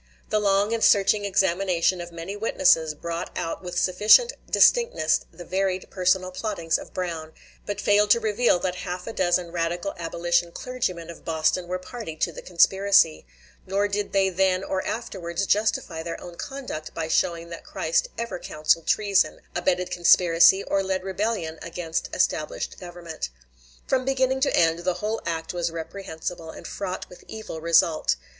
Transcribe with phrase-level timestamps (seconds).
[0.31, 5.91] The long and searching examination of many witnesses brought out with sufficient distinctness the varied
[5.91, 7.33] personal plottings of Brown,
[7.67, 12.15] but failed to reveal that half a dozen radical abolition clergymen of Boston were party
[12.15, 13.27] to the conspiracy;
[13.67, 18.39] nor did they then or afterwards justify their own conduct by showing that Christ ever
[18.39, 23.29] counseled treason, abetted conspiracy, or led rebellion against established government.
[23.85, 28.15] From beginning to end, the whole act was reprehensible, and fraught with evil result.